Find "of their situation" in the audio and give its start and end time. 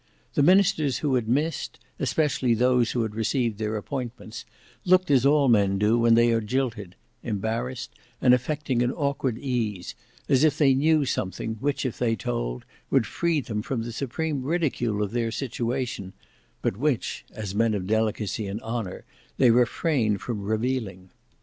15.03-16.13